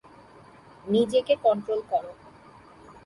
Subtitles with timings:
[0.85, 2.11] নিজেকে কন্ট্রোল করো।